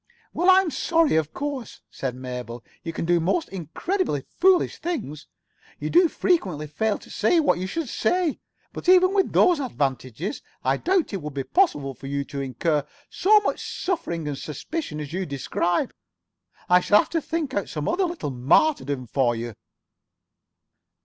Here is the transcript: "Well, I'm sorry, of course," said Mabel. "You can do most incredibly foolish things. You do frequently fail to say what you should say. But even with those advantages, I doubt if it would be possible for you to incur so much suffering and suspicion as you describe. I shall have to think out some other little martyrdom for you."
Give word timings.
"Well, 0.33 0.49
I'm 0.49 0.71
sorry, 0.71 1.15
of 1.15 1.31
course," 1.31 1.81
said 1.91 2.15
Mabel. 2.15 2.63
"You 2.81 2.91
can 2.91 3.05
do 3.05 3.19
most 3.19 3.49
incredibly 3.49 4.21
foolish 4.23 4.79
things. 4.79 5.27
You 5.79 5.91
do 5.91 6.07
frequently 6.07 6.65
fail 6.65 6.97
to 6.97 7.09
say 7.11 7.39
what 7.39 7.59
you 7.59 7.67
should 7.67 7.87
say. 7.87 8.39
But 8.73 8.89
even 8.89 9.13
with 9.13 9.31
those 9.31 9.59
advantages, 9.59 10.41
I 10.63 10.77
doubt 10.77 11.09
if 11.09 11.13
it 11.13 11.21
would 11.21 11.35
be 11.35 11.43
possible 11.43 11.93
for 11.93 12.07
you 12.07 12.23
to 12.23 12.41
incur 12.41 12.83
so 13.11 13.41
much 13.41 13.61
suffering 13.83 14.27
and 14.27 14.39
suspicion 14.39 14.99
as 14.99 15.13
you 15.13 15.27
describe. 15.27 15.93
I 16.67 16.79
shall 16.79 16.97
have 16.97 17.11
to 17.11 17.21
think 17.21 17.53
out 17.53 17.69
some 17.69 17.87
other 17.87 18.05
little 18.05 18.31
martyrdom 18.31 19.05
for 19.05 19.35
you." 19.35 19.53